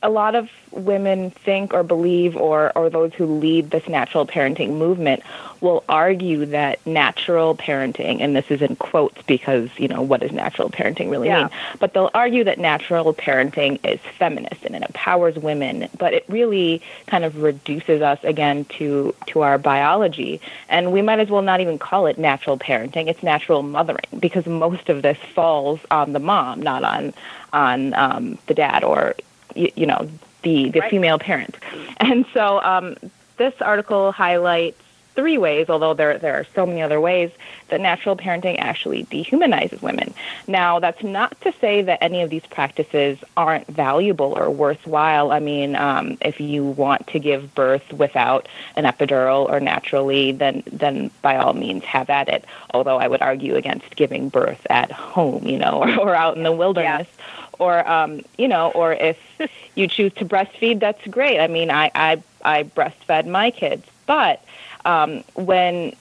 a 0.03 0.09
lot 0.09 0.35
of 0.35 0.49
women 0.71 1.31
think 1.31 1.73
or 1.73 1.81
believe, 1.81 2.35
or, 2.35 2.71
or 2.77 2.89
those 2.89 3.13
who 3.13 3.25
lead 3.25 3.71
this 3.71 3.87
natural 3.87 4.25
parenting 4.25 4.71
movement, 4.71 5.23
will 5.61 5.83
argue 5.87 6.45
that 6.45 6.85
natural 6.85 7.55
parenting, 7.55 8.19
and 8.19 8.35
this 8.35 8.51
is 8.51 8.61
in 8.61 8.75
quotes 8.75 9.21
because, 9.23 9.69
you 9.77 9.87
know, 9.87 10.01
what 10.01 10.19
does 10.19 10.33
natural 10.33 10.69
parenting 10.69 11.09
really 11.09 11.29
yeah. 11.29 11.43
mean? 11.43 11.49
But 11.79 11.93
they'll 11.93 12.11
argue 12.13 12.43
that 12.43 12.59
natural 12.59 13.13
parenting 13.13 13.79
is 13.85 13.99
feminist 14.17 14.63
and 14.65 14.75
it 14.75 14.83
empowers 14.83 15.35
women, 15.35 15.87
but 15.97 16.13
it 16.13 16.25
really 16.27 16.81
kind 17.07 17.23
of 17.23 17.41
reduces 17.41 18.01
us 18.01 18.19
again 18.23 18.65
to, 18.65 19.15
to 19.27 19.41
our 19.41 19.57
biology. 19.57 20.41
And 20.67 20.91
we 20.91 21.01
might 21.01 21.19
as 21.19 21.29
well 21.29 21.41
not 21.41 21.61
even 21.61 21.79
call 21.79 22.07
it 22.07 22.17
natural 22.17 22.57
parenting, 22.57 23.07
it's 23.07 23.23
natural 23.23 23.63
mothering 23.63 24.03
because 24.19 24.45
most 24.45 24.89
of 24.89 25.01
this 25.01 25.17
falls 25.33 25.79
on 25.89 26.11
the 26.11 26.19
mom, 26.19 26.61
not 26.61 26.83
on, 26.83 27.13
on 27.53 27.93
um, 27.93 28.37
the 28.47 28.53
dad 28.53 28.83
or 28.83 29.15
you, 29.55 29.71
you 29.75 29.85
know, 29.85 30.09
the, 30.43 30.69
the 30.69 30.81
right. 30.81 30.89
female 30.89 31.19
parent. 31.19 31.57
And 31.97 32.25
so 32.33 32.61
um, 32.61 32.95
this 33.37 33.53
article 33.61 34.11
highlights 34.11 34.81
three 35.15 35.37
ways, 35.37 35.69
although 35.69 35.93
there 35.93 36.17
there 36.17 36.35
are 36.35 36.45
so 36.55 36.65
many 36.65 36.81
other 36.81 36.99
ways, 36.99 37.31
that 37.69 37.81
natural 37.81 38.15
parenting 38.15 38.57
actually 38.59 39.05
dehumanizes 39.05 39.81
women. 39.81 40.13
Now, 40.47 40.79
that's 40.79 41.03
not 41.03 41.39
to 41.41 41.53
say 41.61 41.81
that 41.83 41.99
any 42.01 42.21
of 42.21 42.29
these 42.29 42.45
practices 42.45 43.17
aren't 43.37 43.67
valuable 43.67 44.33
or 44.37 44.49
worthwhile. 44.49 45.31
I 45.31 45.39
mean, 45.39 45.75
um, 45.75 46.17
if 46.21 46.39
you 46.39 46.63
want 46.63 47.07
to 47.07 47.19
give 47.19 47.53
birth 47.53 47.93
without 47.93 48.47
an 48.75 48.85
epidural 48.85 49.49
or 49.49 49.59
naturally, 49.59 50.31
then 50.31 50.63
then 50.71 51.11
by 51.21 51.37
all 51.37 51.53
means 51.53 51.83
have 51.83 52.09
at 52.09 52.27
it. 52.29 52.45
Although 52.73 52.97
I 52.97 53.07
would 53.07 53.21
argue 53.21 53.55
against 53.55 53.95
giving 53.95 54.29
birth 54.29 54.65
at 54.69 54.91
home, 54.91 55.45
you 55.45 55.59
know, 55.59 55.83
or, 55.83 55.99
or 55.99 56.15
out 56.15 56.37
in 56.37 56.43
the 56.43 56.51
wilderness. 56.51 57.07
Yeah 57.17 57.39
or 57.59 57.87
um, 57.89 58.21
you 58.37 58.47
know, 58.47 58.71
or 58.71 58.93
if 58.93 59.17
you 59.75 59.87
choose 59.87 60.13
to 60.13 60.25
breastfeed, 60.25 60.79
that's 60.79 61.05
great. 61.07 61.39
I 61.39 61.47
mean, 61.47 61.69
I 61.69 61.91
I, 61.95 62.23
I 62.43 62.63
breastfed 62.63 63.27
my 63.27 63.51
kids, 63.51 63.85
but 64.05 64.43
um, 64.85 65.23
when 65.35 65.95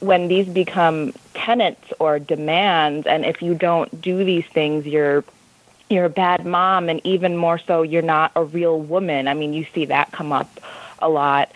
when 0.00 0.28
these 0.28 0.46
become 0.46 1.12
tenets 1.34 1.92
or 1.98 2.18
demands, 2.18 3.06
and 3.06 3.24
if 3.24 3.42
you 3.42 3.54
don't 3.54 4.00
do 4.00 4.24
these 4.24 4.46
things, 4.46 4.86
you're 4.86 5.24
you're 5.90 6.04
a 6.04 6.10
bad 6.10 6.44
mom, 6.44 6.88
and 6.88 7.00
even 7.04 7.36
more 7.36 7.58
so, 7.58 7.82
you're 7.82 8.02
not 8.02 8.32
a 8.36 8.44
real 8.44 8.80
woman. 8.80 9.26
I 9.26 9.34
mean, 9.34 9.52
you 9.52 9.66
see 9.74 9.86
that 9.86 10.12
come 10.12 10.32
up 10.32 10.60
a 11.00 11.08
lot. 11.08 11.50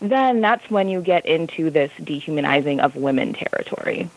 Then 0.00 0.40
that's 0.40 0.68
when 0.70 0.88
you 0.88 1.00
get 1.00 1.26
into 1.26 1.70
this 1.70 1.90
dehumanizing 2.02 2.80
of 2.80 2.96
women 2.96 3.34
territory. 3.34 4.08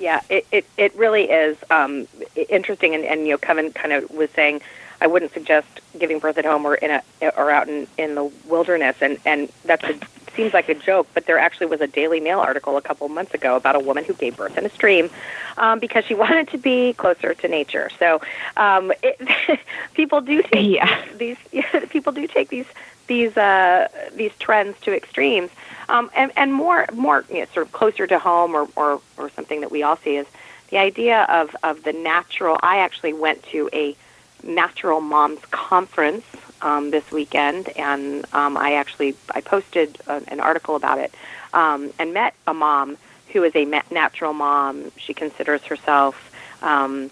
Yeah, 0.00 0.22
it, 0.30 0.46
it, 0.50 0.66
it 0.78 0.96
really 0.96 1.24
is 1.24 1.58
um, 1.68 2.08
interesting, 2.48 2.94
and, 2.94 3.04
and 3.04 3.26
you 3.26 3.32
know, 3.32 3.38
Kavin 3.38 3.74
kind 3.74 3.92
of 3.92 4.10
was 4.10 4.30
saying, 4.30 4.62
I 5.02 5.06
wouldn't 5.06 5.32
suggest 5.32 5.68
giving 5.98 6.18
birth 6.18 6.38
at 6.38 6.46
home 6.46 6.64
or 6.64 6.74
in 6.74 6.90
a 6.90 7.02
or 7.36 7.50
out 7.50 7.68
in, 7.68 7.86
in 7.98 8.14
the 8.14 8.24
wilderness, 8.46 8.96
and 9.02 9.18
and 9.26 9.52
that's 9.64 9.84
a, 9.84 9.98
seems 10.34 10.54
like 10.54 10.68
a 10.68 10.74
joke, 10.74 11.06
but 11.12 11.26
there 11.26 11.38
actually 11.38 11.66
was 11.66 11.80
a 11.80 11.86
Daily 11.86 12.20
Mail 12.20 12.40
article 12.40 12.76
a 12.76 12.82
couple 12.82 13.08
months 13.08 13.34
ago 13.34 13.56
about 13.56 13.76
a 13.76 13.80
woman 13.80 14.04
who 14.04 14.14
gave 14.14 14.36
birth 14.36 14.56
in 14.56 14.64
a 14.64 14.70
stream 14.70 15.10
um, 15.58 15.78
because 15.78 16.04
she 16.04 16.14
wanted 16.24 16.48
to 16.48 16.58
be 16.58 16.94
closer 16.94 17.34
to 17.34 17.48
nature. 17.48 17.90
So 17.98 18.20
um, 18.56 18.92
it, 19.02 19.60
people 19.94 20.20
do 20.22 20.42
take 20.42 20.76
yeah. 20.76 21.04
these 21.16 21.36
yeah, 21.52 21.80
people 21.90 22.12
do 22.12 22.26
take 22.26 22.48
these 22.48 22.66
these 23.10 23.36
uh, 23.36 23.88
these 24.14 24.30
trends 24.38 24.78
to 24.82 24.96
extremes, 24.96 25.50
um, 25.88 26.10
and 26.14 26.30
and 26.36 26.54
more 26.54 26.86
more 26.94 27.24
you 27.28 27.40
know, 27.40 27.46
sort 27.52 27.66
of 27.66 27.72
closer 27.72 28.06
to 28.06 28.18
home 28.20 28.54
or, 28.54 28.68
or 28.76 29.00
or 29.18 29.28
something 29.30 29.60
that 29.62 29.72
we 29.72 29.82
all 29.82 29.96
see 29.96 30.14
is 30.16 30.28
the 30.70 30.78
idea 30.78 31.24
of 31.24 31.54
of 31.64 31.82
the 31.82 31.92
natural. 31.92 32.56
I 32.62 32.78
actually 32.78 33.12
went 33.12 33.42
to 33.54 33.68
a 33.72 33.96
natural 34.44 35.00
moms 35.00 35.40
conference 35.50 36.24
um, 36.62 36.92
this 36.92 37.10
weekend, 37.10 37.68
and 37.70 38.24
um, 38.32 38.56
I 38.56 38.74
actually 38.74 39.16
I 39.34 39.40
posted 39.40 39.98
a, 40.06 40.22
an 40.28 40.38
article 40.38 40.76
about 40.76 40.98
it 40.98 41.12
um, 41.52 41.92
and 41.98 42.14
met 42.14 42.34
a 42.46 42.54
mom 42.54 42.96
who 43.32 43.42
is 43.42 43.56
a 43.56 43.64
natural 43.90 44.34
mom. 44.34 44.92
She 44.96 45.14
considers 45.14 45.64
herself 45.64 46.14
um, 46.62 47.10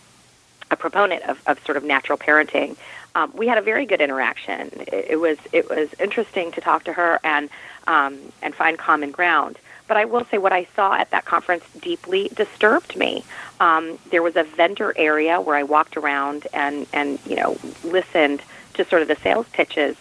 a 0.71 0.76
proponent 0.76 1.23
of, 1.25 1.43
of 1.49 1.59
sort 1.64 1.76
of 1.76 1.83
natural 1.83 2.19
parenting. 2.19 2.76
Um, 3.19 3.33
we 3.35 3.49
had 3.49 3.59
a 3.59 3.63
very 3.63 3.85
good 3.85 4.01
interaction. 4.01 4.71
It, 4.87 5.07
it, 5.11 5.17
was 5.17 5.39
it 5.53 5.69
was 5.69 5.93
interesting 5.99 6.53
to 6.53 6.61
talk 6.61 6.85
to 6.85 6.93
her 6.93 7.19
and 7.25 7.51
um, 7.89 8.19
and 8.43 8.55
find 8.55 8.79
common 8.79 9.11
ground. 9.11 9.59
But 9.89 9.97
I 9.97 10.05
will 10.05 10.25
say 10.27 10.39
what 10.39 10.53
I 10.53 10.69
saw 10.77 10.95
at 10.95 11.11
that 11.11 11.25
conference 11.25 11.65
deeply 11.81 12.29
disturbed 12.35 12.97
me. 12.97 13.25
Um, 13.59 13.99
there 14.11 14.23
was 14.23 14.37
a 14.37 14.45
vendor 14.45 14.93
area 14.97 15.41
where 15.41 15.57
I 15.57 15.65
walked 15.65 15.97
around 15.97 16.47
and 16.53 16.87
and 16.93 17.19
you 17.27 17.35
know 17.35 17.59
listened 17.83 18.41
to 18.75 18.85
sort 18.85 19.03
of 19.03 19.09
the 19.09 19.17
sales 19.17 19.49
pitches 19.53 19.97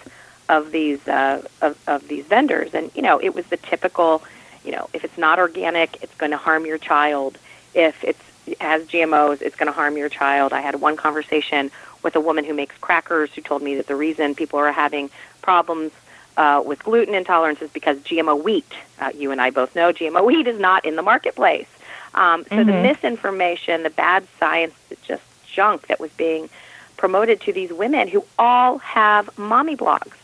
of 0.50 0.72
these 0.72 1.08
uh, 1.08 1.42
of, 1.62 1.78
of 1.88 2.08
these 2.08 2.26
vendors, 2.26 2.76
and 2.76 2.92
you 2.94 3.02
know 3.02 3.18
it 3.18 3.34
was 3.34 3.48
the 3.48 3.58
typical, 3.58 4.24
you 4.64 4.72
know, 4.72 4.90
if 4.94 5.04
it's 5.04 5.18
not 5.18 5.40
organic, 5.40 6.04
it's 6.04 6.14
going 6.16 6.32
to 6.32 6.38
harm 6.38 6.68
your 6.68 6.78
child. 6.78 7.40
If 7.74 8.04
it's 8.04 8.22
it 8.46 8.62
has 8.62 8.84
GMOs, 8.84 9.42
it's 9.42 9.56
going 9.56 9.68
to 9.68 9.74
harm 9.74 9.98
your 9.98 10.10
child. 10.10 10.54
I 10.54 10.62
had 10.62 10.80
one 10.80 10.96
conversation 10.96 11.70
with 12.08 12.16
a 12.16 12.22
woman 12.22 12.46
who 12.46 12.54
makes 12.54 12.74
crackers 12.78 13.34
who 13.34 13.42
told 13.42 13.62
me 13.62 13.76
that 13.76 13.88
the 13.88 13.96
reason 13.98 14.34
people 14.34 14.58
are 14.58 14.72
having 14.72 15.10
problems 15.42 15.92
uh, 16.38 16.64
with 16.66 16.82
gluten 16.82 17.14
intolerance 17.14 17.62
is 17.62 17.70
because 17.72 17.98
GMO 17.98 18.42
wheat. 18.42 18.72
Uh, 18.98 19.12
you 19.14 19.32
and 19.32 19.42
I 19.42 19.50
both 19.50 19.76
know 19.76 19.92
GMO 19.92 20.26
wheat 20.26 20.48
is 20.48 20.58
not 20.58 20.86
in 20.86 20.96
the 20.96 21.02
marketplace. 21.02 21.68
Um, 22.14 22.46
so 22.46 22.56
mm-hmm. 22.56 22.70
the 22.70 22.82
misinformation, 22.82 23.84
the 23.84 23.90
bad 23.90 24.26
science, 24.40 24.74
just 25.04 25.22
junk 25.46 25.88
that 25.88 26.00
was 26.00 26.10
being 26.12 26.50
promoted 26.96 27.42
to 27.42 27.52
these 27.52 27.74
women 27.74 28.08
who 28.08 28.24
all 28.40 28.78
have 28.78 29.38
mommy 29.38 29.76
blogs 29.76 30.16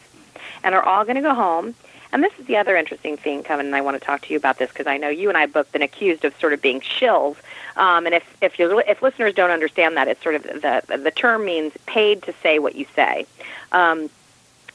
and 0.63 0.73
are 0.73 0.83
all 0.83 1.03
going 1.03 1.17
to 1.17 1.21
go 1.21 1.33
home. 1.33 1.75
And 2.13 2.23
this 2.23 2.31
is 2.39 2.45
the 2.45 2.55
other 2.55 2.77
interesting 2.77 3.17
thing, 3.17 3.43
Kavin, 3.43 3.65
and 3.65 3.75
I 3.75 3.81
want 3.81 3.99
to 3.99 4.05
talk 4.05 4.21
to 4.21 4.31
you 4.31 4.37
about 4.37 4.57
this 4.57 4.69
because 4.69 4.87
I 4.87 4.95
know 4.95 5.09
you 5.09 5.27
and 5.27 5.37
I 5.37 5.41
have 5.41 5.51
both 5.51 5.69
been 5.73 5.81
accused 5.81 6.23
of 6.23 6.33
sort 6.39 6.53
of 6.53 6.61
being 6.61 6.79
shills. 6.79 7.35
Um, 7.75 8.05
and 8.05 8.15
if 8.15 8.37
if 8.41 8.59
you 8.59 8.79
if 8.79 9.01
listeners 9.01 9.33
don't 9.33 9.51
understand 9.51 9.97
that, 9.97 10.07
it's 10.07 10.21
sort 10.21 10.35
of 10.35 10.43
the 10.43 10.83
the 10.97 11.11
term 11.11 11.45
means 11.45 11.73
paid 11.85 12.23
to 12.23 12.33
say 12.43 12.59
what 12.59 12.75
you 12.75 12.85
say. 12.95 13.25
Um, 13.71 14.09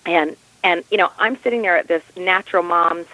and 0.07 0.37
and 0.65 0.85
you 0.91 0.97
know, 0.97 1.11
I'm 1.19 1.37
sitting 1.43 1.63
there 1.63 1.77
at 1.77 1.89
this 1.89 2.03
Natural 2.17 2.63
Moms 2.63 3.07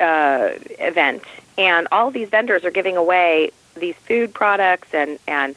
uh, 0.00 0.50
event, 0.78 1.24
and 1.56 1.88
all 1.92 2.10
these 2.10 2.28
vendors 2.28 2.64
are 2.64 2.70
giving 2.70 2.96
away 2.96 3.50
these 3.74 3.94
food 3.96 4.34
products 4.34 4.92
and 4.92 5.18
and 5.26 5.54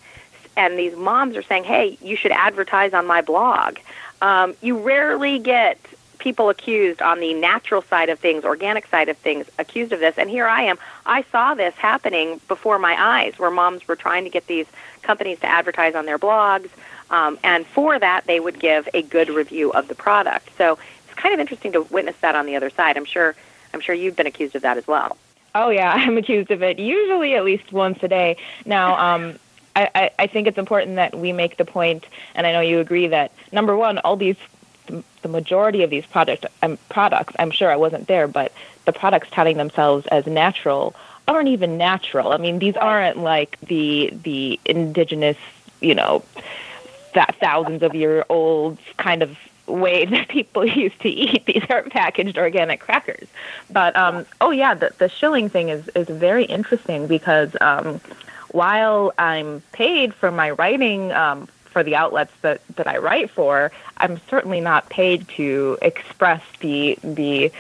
and 0.57 0.79
these 0.79 0.95
moms 0.95 1.35
are 1.35 1.43
saying, 1.43 1.65
"Hey, 1.65 1.97
you 2.01 2.15
should 2.15 2.31
advertise 2.31 2.93
on 2.93 3.05
my 3.05 3.21
blog." 3.21 3.77
Um, 4.21 4.55
you 4.61 4.77
rarely 4.79 5.39
get 5.39 5.77
people 6.17 6.49
accused 6.49 7.01
on 7.01 7.19
the 7.19 7.33
natural 7.33 7.81
side 7.81 8.09
of 8.09 8.19
things, 8.19 8.43
organic 8.43 8.87
side 8.87 9.09
of 9.09 9.17
things, 9.17 9.47
accused 9.59 9.91
of 9.91 9.99
this. 9.99 10.17
And 10.17 10.29
here 10.29 10.47
I 10.47 10.63
am. 10.63 10.77
I 11.05 11.23
saw 11.31 11.53
this 11.53 11.73
happening 11.75 12.39
before 12.47 12.79
my 12.79 12.95
eyes, 12.99 13.37
where 13.37 13.51
moms 13.51 13.87
were 13.87 13.95
trying 13.95 14.23
to 14.23 14.29
get 14.29 14.47
these 14.47 14.67
companies 15.01 15.39
to 15.39 15.47
advertise 15.47 15.95
on 15.95 16.05
their 16.05 16.19
blogs, 16.19 16.69
um, 17.09 17.37
and 17.43 17.65
for 17.67 17.99
that 17.99 18.25
they 18.25 18.39
would 18.39 18.59
give 18.59 18.89
a 18.93 19.01
good 19.01 19.29
review 19.29 19.71
of 19.71 19.87
the 19.87 19.95
product. 19.95 20.49
So 20.57 20.77
it's 21.05 21.13
kind 21.15 21.33
of 21.33 21.39
interesting 21.39 21.71
to 21.73 21.81
witness 21.83 22.15
that 22.21 22.35
on 22.35 22.45
the 22.45 22.55
other 22.55 22.69
side. 22.69 22.97
I'm 22.97 23.05
sure. 23.05 23.35
I'm 23.73 23.81
sure 23.81 23.93
you've 23.93 24.15
been 24.15 24.25
accused 24.25 24.55
of 24.55 24.61
that 24.61 24.77
as 24.77 24.87
well. 24.87 25.17
Oh 25.53 25.69
yeah, 25.69 25.91
I'm 25.95 26.17
accused 26.17 26.49
of 26.49 26.63
it 26.63 26.79
usually 26.79 27.35
at 27.35 27.43
least 27.43 27.73
once 27.73 27.99
a 28.03 28.07
day. 28.07 28.37
Now, 28.65 28.95
um, 29.15 29.39
I, 29.75 30.11
I 30.17 30.27
think 30.27 30.47
it's 30.47 30.57
important 30.57 30.95
that 30.95 31.17
we 31.17 31.33
make 31.33 31.57
the 31.57 31.65
point, 31.65 32.05
and 32.33 32.47
I 32.47 32.53
know 32.53 32.61
you 32.61 32.79
agree 32.79 33.07
that 33.07 33.33
number 33.51 33.75
one, 33.75 33.97
all 33.99 34.15
these 34.15 34.37
the 35.21 35.27
majority 35.27 35.83
of 35.83 35.89
these 35.89 36.05
product 36.05 36.45
um, 36.61 36.77
products, 36.89 37.33
I'm 37.39 37.51
sure 37.51 37.71
I 37.71 37.75
wasn't 37.75 38.07
there, 38.07 38.27
but 38.27 38.51
the 38.85 38.93
products 38.93 39.29
touting 39.31 39.57
themselves 39.57 40.05
as 40.07 40.25
natural 40.25 40.95
aren't 41.27 41.49
even 41.49 41.77
natural. 41.77 42.31
I 42.31 42.37
mean, 42.37 42.59
these 42.59 42.75
aren't 42.75 43.17
like 43.17 43.59
the 43.61 44.11
the 44.23 44.59
indigenous, 44.65 45.37
you 45.81 45.95
know, 45.95 46.23
that 47.13 47.35
thousands 47.39 47.81
of 47.83 47.95
year 47.95 48.25
old 48.29 48.77
kind 48.97 49.23
of 49.23 49.37
way 49.67 50.05
that 50.13 50.27
people 50.27 50.65
used 50.83 50.99
to 51.01 51.09
eat. 51.09 51.45
These 51.45 51.63
aren't 51.69 51.91
packaged 51.91 52.37
organic 52.37 52.79
crackers. 52.79 53.27
But 53.69 53.95
um, 53.95 54.25
oh 54.41 54.51
yeah, 54.51 54.73
the 54.73 54.91
the 54.97 55.09
shilling 55.09 55.49
thing 55.49 55.69
is 55.69 55.87
is 55.89 56.07
very 56.07 56.45
interesting 56.45 57.07
because 57.07 57.55
um, 57.61 57.99
while 58.49 59.13
I'm 59.17 59.61
paid 59.71 60.13
for 60.13 60.31
my 60.31 60.51
writing 60.51 61.11
um, 61.11 61.47
for 61.75 61.83
the 61.83 61.97
outlets 61.97 62.31
that, 62.41 62.61
that 62.77 62.87
I 62.87 62.99
write 62.99 63.29
for, 63.29 63.69
I'm 63.97 64.17
certainly 64.29 64.61
not 64.61 64.87
paid 64.87 65.27
to 65.35 65.77
express 65.81 66.41
the 66.61 66.97
the 67.03 67.51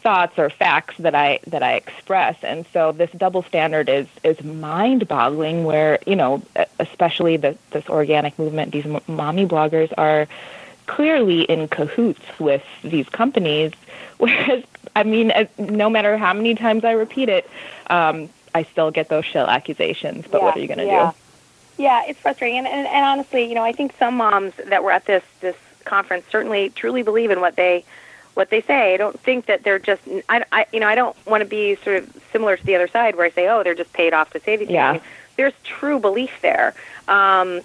thoughts 0.00 0.38
or 0.38 0.48
facts 0.48 0.94
that 1.00 1.14
I 1.14 1.40
that 1.48 1.62
I 1.62 1.74
express. 1.74 2.42
And 2.42 2.64
so 2.72 2.92
this 2.92 3.10
double 3.10 3.42
standard 3.42 3.90
is 3.90 4.06
is 4.22 4.42
mind-boggling. 4.42 5.64
Where 5.64 5.98
you 6.06 6.16
know, 6.16 6.42
especially 6.78 7.36
the, 7.36 7.58
this 7.70 7.86
organic 7.90 8.38
movement, 8.38 8.72
these 8.72 8.86
mommy 9.06 9.44
bloggers 9.44 9.92
are 9.98 10.26
clearly 10.86 11.42
in 11.42 11.68
cahoots 11.68 12.24
with 12.38 12.64
these 12.82 13.10
companies. 13.10 13.72
Whereas, 14.16 14.64
I 14.96 15.02
mean, 15.02 15.34
no 15.58 15.90
matter 15.90 16.16
how 16.16 16.32
many 16.32 16.54
times 16.54 16.82
I 16.82 16.92
repeat 16.92 17.28
it, 17.28 17.46
um, 17.88 18.30
I 18.54 18.62
still 18.62 18.90
get 18.90 19.10
those 19.10 19.26
shell 19.26 19.48
accusations. 19.48 20.24
But 20.30 20.38
yeah, 20.38 20.44
what 20.46 20.56
are 20.56 20.60
you 20.60 20.66
going 20.66 20.78
to 20.78 20.86
yeah. 20.86 21.10
do? 21.10 21.23
Yeah, 21.76 22.04
it's 22.06 22.20
frustrating, 22.20 22.58
and, 22.58 22.66
and, 22.68 22.86
and 22.86 23.04
honestly, 23.04 23.48
you 23.48 23.54
know, 23.54 23.64
I 23.64 23.72
think 23.72 23.94
some 23.98 24.16
moms 24.16 24.54
that 24.66 24.84
were 24.84 24.92
at 24.92 25.06
this 25.06 25.24
this 25.40 25.56
conference 25.84 26.24
certainly 26.30 26.70
truly 26.70 27.02
believe 27.02 27.30
in 27.30 27.40
what 27.40 27.56
they 27.56 27.84
what 28.34 28.50
they 28.50 28.60
say. 28.62 28.94
I 28.94 28.96
don't 28.96 29.18
think 29.20 29.46
that 29.46 29.62
they're 29.62 29.78
just. 29.78 30.02
I, 30.28 30.44
I 30.52 30.66
you 30.72 30.80
know, 30.80 30.88
I 30.88 30.94
don't 30.94 31.16
want 31.26 31.42
to 31.42 31.48
be 31.48 31.76
sort 31.76 31.96
of 31.96 32.22
similar 32.32 32.56
to 32.56 32.64
the 32.64 32.74
other 32.74 32.88
side 32.88 33.16
where 33.16 33.26
I 33.26 33.30
say, 33.30 33.48
oh, 33.48 33.62
they're 33.62 33.74
just 33.74 33.92
paid 33.92 34.12
off 34.12 34.30
to 34.30 34.40
say 34.40 34.56
these 34.56 34.70
yeah. 34.70 34.92
things. 34.92 35.04
There's 35.36 35.54
true 35.64 35.98
belief 35.98 36.30
there. 36.42 36.74
Um, 37.08 37.60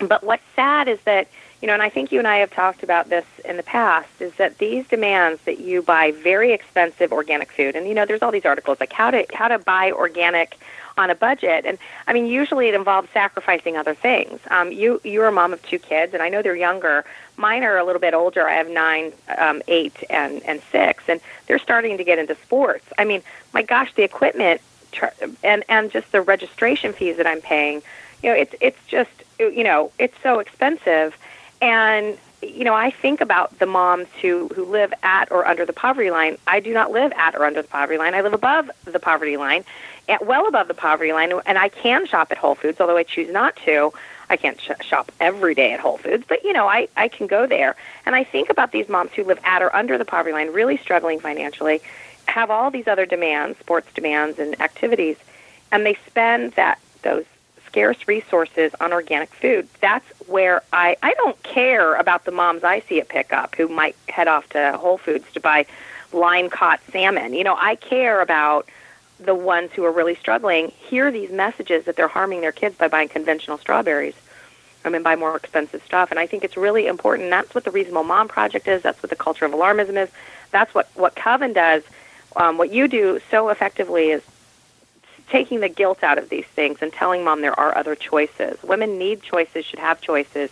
but 0.00 0.24
what's 0.24 0.42
sad 0.54 0.88
is 0.88 0.98
that 1.04 1.28
you 1.62 1.68
know, 1.68 1.74
and 1.74 1.82
I 1.82 1.88
think 1.88 2.12
you 2.12 2.18
and 2.18 2.28
I 2.28 2.36
have 2.36 2.50
talked 2.50 2.82
about 2.82 3.08
this 3.08 3.24
in 3.44 3.56
the 3.56 3.62
past, 3.62 4.08
is 4.20 4.34
that 4.34 4.58
these 4.58 4.86
demands 4.88 5.40
that 5.46 5.58
you 5.58 5.82
buy 5.82 6.12
very 6.12 6.52
expensive 6.52 7.12
organic 7.12 7.50
food, 7.50 7.74
and 7.76 7.88
you 7.88 7.94
know, 7.94 8.04
there's 8.04 8.22
all 8.22 8.30
these 8.30 8.44
articles 8.44 8.78
like 8.78 8.92
how 8.92 9.10
to 9.10 9.24
how 9.32 9.48
to 9.48 9.58
buy 9.58 9.92
organic 9.92 10.58
on 10.96 11.10
a 11.10 11.14
budget. 11.14 11.64
And 11.66 11.78
I 12.06 12.12
mean, 12.12 12.26
usually 12.26 12.68
it 12.68 12.74
involves 12.74 13.08
sacrificing 13.10 13.76
other 13.76 13.94
things. 13.94 14.40
Um, 14.50 14.72
you 14.72 15.00
you're 15.04 15.26
a 15.26 15.32
mom 15.32 15.52
of 15.52 15.62
two 15.62 15.78
kids, 15.78 16.14
and 16.14 16.22
I 16.22 16.28
know 16.28 16.42
they're 16.42 16.56
younger. 16.56 17.04
Mine 17.36 17.64
are 17.64 17.76
a 17.76 17.84
little 17.84 18.00
bit 18.00 18.14
older. 18.14 18.48
I 18.48 18.54
have 18.54 18.68
nine, 18.68 19.12
um, 19.38 19.62
eight, 19.68 19.96
and 20.08 20.42
and 20.44 20.62
six, 20.72 21.04
and 21.08 21.20
they're 21.46 21.58
starting 21.58 21.96
to 21.98 22.04
get 22.04 22.18
into 22.18 22.34
sports. 22.36 22.86
I 22.98 23.04
mean, 23.04 23.22
my 23.52 23.62
gosh, 23.62 23.92
the 23.94 24.02
equipment 24.02 24.60
and 25.42 25.64
and 25.68 25.90
just 25.90 26.10
the 26.12 26.20
registration 26.20 26.92
fees 26.92 27.16
that 27.16 27.26
I'm 27.26 27.40
paying. 27.40 27.82
You 28.22 28.30
know, 28.30 28.36
it's 28.36 28.54
it's 28.60 28.78
just 28.86 29.10
you 29.38 29.64
know 29.64 29.92
it's 29.98 30.16
so 30.22 30.38
expensive, 30.38 31.16
and 31.60 32.16
you 32.42 32.64
know, 32.64 32.74
I 32.74 32.90
think 32.90 33.20
about 33.20 33.58
the 33.58 33.66
moms 33.66 34.08
who, 34.20 34.48
who 34.48 34.64
live 34.64 34.92
at 35.02 35.30
or 35.32 35.46
under 35.46 35.64
the 35.64 35.72
poverty 35.72 36.10
line. 36.10 36.36
I 36.46 36.60
do 36.60 36.72
not 36.72 36.90
live 36.90 37.12
at 37.16 37.34
or 37.34 37.44
under 37.44 37.62
the 37.62 37.68
poverty 37.68 37.98
line. 37.98 38.14
I 38.14 38.20
live 38.20 38.34
above 38.34 38.70
the 38.84 38.98
poverty 38.98 39.36
line, 39.36 39.64
at, 40.08 40.24
well 40.26 40.46
above 40.46 40.68
the 40.68 40.74
poverty 40.74 41.12
line, 41.12 41.32
and 41.46 41.58
I 41.58 41.68
can 41.68 42.06
shop 42.06 42.30
at 42.30 42.38
Whole 42.38 42.54
Foods, 42.54 42.80
although 42.80 42.96
I 42.96 43.04
choose 43.04 43.32
not 43.32 43.56
to. 43.64 43.92
I 44.28 44.36
can't 44.36 44.60
sh- 44.60 44.70
shop 44.80 45.12
every 45.20 45.54
day 45.54 45.72
at 45.72 45.80
Whole 45.80 45.98
Foods, 45.98 46.24
but 46.28 46.44
you 46.44 46.52
know, 46.52 46.66
I, 46.66 46.88
I 46.96 47.08
can 47.08 47.26
go 47.26 47.46
there. 47.46 47.76
And 48.04 48.14
I 48.14 48.24
think 48.24 48.50
about 48.50 48.72
these 48.72 48.88
moms 48.88 49.12
who 49.12 49.24
live 49.24 49.38
at 49.44 49.62
or 49.62 49.74
under 49.74 49.96
the 49.98 50.04
poverty 50.04 50.32
line, 50.32 50.52
really 50.52 50.76
struggling 50.76 51.20
financially, 51.20 51.80
have 52.26 52.50
all 52.50 52.70
these 52.70 52.86
other 52.88 53.06
demands, 53.06 53.58
sports 53.58 53.88
demands 53.94 54.38
and 54.38 54.60
activities, 54.60 55.16
and 55.72 55.86
they 55.86 55.94
spend 56.06 56.52
that 56.52 56.78
those 57.02 57.24
scarce 57.76 58.08
resources 58.08 58.72
on 58.80 58.90
organic 58.90 59.28
food. 59.34 59.68
That's 59.82 60.06
where 60.28 60.62
I 60.72 60.96
I 61.02 61.12
don't 61.12 61.40
care 61.42 61.94
about 61.96 62.24
the 62.24 62.30
moms 62.30 62.64
I 62.64 62.80
see 62.80 63.00
at 63.00 63.08
pickup 63.08 63.54
who 63.54 63.68
might 63.68 63.94
head 64.08 64.28
off 64.28 64.48
to 64.50 64.78
Whole 64.78 64.96
Foods 64.96 65.30
to 65.34 65.40
buy 65.40 65.66
line 66.10 66.48
caught 66.48 66.80
salmon. 66.90 67.34
You 67.34 67.44
know, 67.44 67.54
I 67.60 67.76
care 67.76 68.22
about 68.22 68.66
the 69.20 69.34
ones 69.34 69.72
who 69.74 69.84
are 69.84 69.92
really 69.92 70.14
struggling 70.14 70.68
hear 70.88 71.10
these 71.10 71.30
messages 71.30 71.84
that 71.84 71.96
they're 71.96 72.08
harming 72.08 72.40
their 72.40 72.50
kids 72.50 72.78
by 72.78 72.88
buying 72.88 73.08
conventional 73.08 73.58
strawberries. 73.58 74.14
I 74.86 74.88
mean, 74.88 75.02
buy 75.02 75.14
more 75.14 75.36
expensive 75.36 75.82
stuff. 75.84 76.10
And 76.10 76.18
I 76.18 76.26
think 76.26 76.44
it's 76.44 76.56
really 76.56 76.86
important. 76.86 77.28
That's 77.28 77.54
what 77.54 77.64
the 77.64 77.70
Reasonable 77.70 78.04
Mom 78.04 78.26
Project 78.26 78.68
is. 78.68 78.80
That's 78.80 79.02
what 79.02 79.10
the 79.10 79.16
Culture 79.16 79.44
of 79.44 79.52
Alarmism 79.52 80.02
is. 80.02 80.08
That's 80.50 80.74
what, 80.74 80.88
what 80.94 81.14
Kavin 81.14 81.52
does. 81.52 81.82
Um, 82.36 82.56
what 82.56 82.72
you 82.72 82.88
do 82.88 83.20
so 83.30 83.50
effectively 83.50 84.12
is 84.12 84.22
taking 85.28 85.60
the 85.60 85.68
guilt 85.68 86.02
out 86.02 86.18
of 86.18 86.28
these 86.28 86.46
things 86.46 86.78
and 86.82 86.92
telling 86.92 87.24
mom 87.24 87.40
there 87.40 87.58
are 87.58 87.76
other 87.76 87.94
choices. 87.94 88.62
Women 88.62 88.98
need 88.98 89.22
choices, 89.22 89.64
should 89.64 89.78
have 89.78 90.00
choices, 90.00 90.50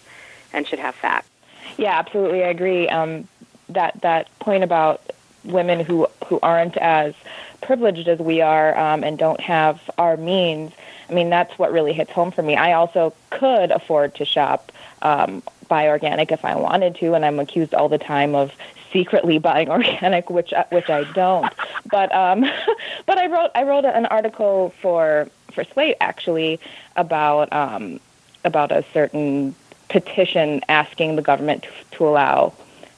and 0.52 0.66
should 0.66 0.78
have 0.78 0.95
facts. 0.95 1.28
Yeah, 1.76 1.99
absolutely, 1.99 2.45
I 2.45 2.49
agree. 2.49 2.88
Um, 2.88 3.28
that 3.69 4.00
that 4.02 4.38
point 4.38 4.62
about 4.62 5.02
women 5.45 5.81
who 5.81 6.07
who 6.26 6.38
aren't 6.43 6.76
as 6.76 7.14
privileged 7.62 8.09
as 8.09 8.19
we 8.19 8.40
are 8.40 8.76
um, 8.78 9.04
and 9.04 9.19
don't 9.19 9.40
have 9.40 9.81
our 9.99 10.16
means. 10.16 10.73
I 11.09 11.12
mean, 11.12 11.31
that's 11.31 11.59
what 11.59 11.73
really 11.73 11.93
hits 11.93 12.11
home 12.11 12.31
for 12.31 12.43
me. 12.43 12.57
I 12.57 12.73
also 12.73 13.14
could 13.31 13.71
afford 13.71 14.14
to 14.16 14.25
shop 14.25 14.73
um, 15.02 15.43
buy 15.69 15.88
organic 15.88 16.33
if 16.33 16.45
I 16.45 16.57
wanted 16.57 16.95
to, 16.97 17.14
and 17.14 17.25
I'm 17.25 17.40
accused 17.40 17.75
all 17.75 17.88
the 17.88 17.99
time 17.99 18.35
of 18.35 18.52
secretly 18.94 19.38
buying 19.38 19.68
organic, 19.78 20.30
which 20.30 20.54
which 20.70 20.88
I 20.88 21.04
don't. 21.12 21.52
But 21.90 22.14
um, 22.14 22.40
but 23.06 23.18
I 23.18 23.26
wrote 23.26 23.50
I 23.54 23.64
wrote 23.64 23.84
an 23.84 24.06
article 24.06 24.72
for 24.80 25.28
for 25.52 25.64
Slate 25.64 25.98
actually 26.00 26.58
about 26.96 27.52
um, 27.52 28.00
about 28.44 28.72
a 28.72 28.82
certain 28.94 29.54
petition 29.88 30.62
asking 30.68 31.16
the 31.16 31.22
government 31.22 31.64
to, 31.64 31.70
to 31.98 32.08
allow 32.08 32.54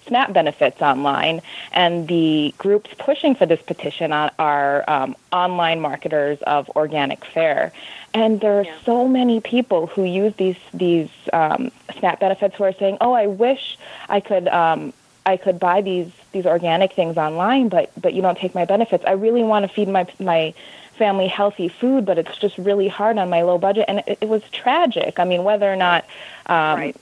SNAP 0.07 0.33
benefits 0.33 0.81
online, 0.81 1.43
and 1.73 2.07
the 2.07 2.55
groups 2.59 2.91
pushing 2.99 3.35
for 3.35 3.45
this 3.45 3.61
petition 3.63 4.13
are 4.13 4.85
um, 4.89 5.17
online 5.33 5.81
marketers 5.81 6.41
of 6.43 6.71
organic 6.77 7.25
fare. 7.25 7.73
And 8.15 8.41
there 8.41 8.61
are 8.61 8.65
yeah. 8.65 8.77
so 8.85 9.09
many 9.09 9.41
people 9.41 9.89
who 9.89 10.05
use 10.05 10.33
these 10.37 10.57
these 10.73 11.11
um, 11.33 11.73
SNAP 11.99 12.21
benefits 12.21 12.55
who 12.57 12.65
are 12.65 12.73
saying, 12.73 12.99
"Oh, 13.01 13.13
I 13.13 13.27
wish 13.27 13.79
I 14.09 14.21
could." 14.21 14.47
Um, 14.49 14.93
I 15.27 15.37
could 15.37 15.59
buy 15.59 15.83
these 15.83 16.11
these 16.33 16.47
organic 16.47 16.93
things 16.95 17.17
online, 17.17 17.69
but 17.69 17.91
but 18.01 18.15
you 18.15 18.23
don't 18.23 18.39
take 18.39 18.55
my 18.55 18.65
benefits. 18.65 19.05
I 19.07 19.13
really 19.13 19.43
want 19.43 19.65
to 19.65 19.69
feed 19.69 19.89
my 19.89 20.07
my 20.19 20.55
family 20.95 21.27
healthy 21.27 21.69
food, 21.69 22.07
but 22.07 22.17
it's 22.17 22.39
just 22.39 22.57
really 22.57 22.89
hard 22.89 23.19
on 23.19 23.29
my 23.29 23.43
low 23.43 23.59
budget, 23.59 23.85
and 23.89 23.99
it, 24.07 24.19
it 24.23 24.29
was 24.29 24.43
tragic. 24.51 25.19
I 25.19 25.25
mean, 25.25 25.45
whether 25.45 25.71
or 25.71 25.77
not 25.77 26.07
um, 26.47 26.79
right 26.79 26.97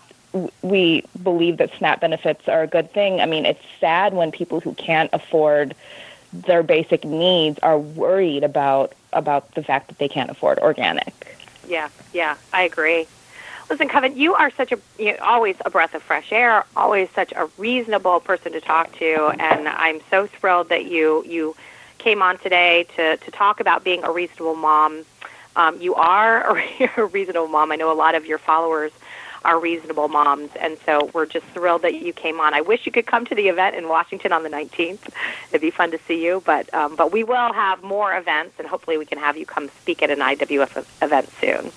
we 0.62 1.04
believe 1.22 1.58
that 1.58 1.70
SNAP 1.78 2.00
benefits 2.00 2.48
are 2.48 2.62
a 2.62 2.66
good 2.66 2.92
thing. 2.92 3.20
I 3.20 3.26
mean, 3.26 3.46
it's 3.46 3.64
sad 3.80 4.14
when 4.14 4.32
people 4.32 4.60
who 4.60 4.74
can't 4.74 5.10
afford 5.12 5.74
their 6.32 6.62
basic 6.62 7.04
needs 7.04 7.58
are 7.60 7.78
worried 7.78 8.42
about 8.42 8.94
about 9.12 9.54
the 9.54 9.62
fact 9.62 9.88
that 9.88 9.98
they 9.98 10.08
can't 10.08 10.30
afford 10.30 10.58
organic. 10.58 11.38
Yeah, 11.68 11.88
yeah, 12.12 12.36
I 12.52 12.62
agree. 12.62 13.06
Listen, 13.70 13.88
Kavin, 13.88 14.16
you 14.16 14.34
are 14.34 14.50
such 14.50 14.72
a 14.72 14.78
you 14.98 15.12
know, 15.12 15.18
always 15.22 15.56
a 15.64 15.70
breath 15.70 15.94
of 15.94 16.02
fresh 16.02 16.32
air, 16.32 16.64
always 16.76 17.08
such 17.14 17.32
a 17.32 17.48
reasonable 17.56 18.20
person 18.20 18.52
to 18.52 18.60
talk 18.60 18.92
to, 18.98 19.34
and 19.38 19.68
I'm 19.68 20.00
so 20.10 20.26
thrilled 20.26 20.68
that 20.68 20.84
you 20.86 21.24
you 21.26 21.56
came 21.98 22.22
on 22.22 22.38
today 22.38 22.86
to 22.96 23.16
to 23.16 23.30
talk 23.30 23.60
about 23.60 23.82
being 23.82 24.04
a 24.04 24.12
reasonable 24.12 24.54
mom. 24.54 25.04
Um, 25.56 25.80
you 25.80 25.94
are 25.94 26.58
a 26.96 27.04
reasonable 27.06 27.48
mom. 27.48 27.72
I 27.72 27.76
know 27.76 27.90
a 27.90 27.94
lot 27.94 28.14
of 28.14 28.26
your 28.26 28.38
followers 28.38 28.92
are 29.44 29.60
reasonable 29.60 30.08
moms. 30.08 30.50
And 30.58 30.78
so 30.86 31.10
we're 31.12 31.26
just 31.26 31.46
thrilled 31.46 31.82
that 31.82 31.94
you 31.94 32.12
came 32.12 32.40
on. 32.40 32.54
I 32.54 32.62
wish 32.62 32.86
you 32.86 32.92
could 32.92 33.06
come 33.06 33.26
to 33.26 33.34
the 33.34 33.48
event 33.48 33.76
in 33.76 33.88
Washington 33.88 34.32
on 34.32 34.42
the 34.42 34.48
19th. 34.48 35.10
It'd 35.50 35.60
be 35.60 35.70
fun 35.70 35.90
to 35.90 35.98
see 36.08 36.24
you. 36.24 36.42
But 36.44 36.72
um, 36.74 36.96
but 36.96 37.12
we 37.12 37.24
will 37.24 37.52
have 37.52 37.82
more 37.82 38.16
events, 38.16 38.54
and 38.58 38.66
hopefully 38.66 38.98
we 38.98 39.04
can 39.04 39.18
have 39.18 39.36
you 39.36 39.46
come 39.46 39.68
speak 39.82 40.02
at 40.02 40.10
an 40.10 40.20
IWF 40.20 40.84
event 41.02 41.28
soon. 41.40 41.72